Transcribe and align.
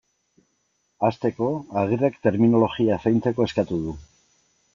Hasteko, 1.09 1.49
Agirrek 1.81 2.17
terminologia 2.25 2.99
zaintzeko 3.05 3.47
eskatu 3.51 3.81
du. 3.85 3.95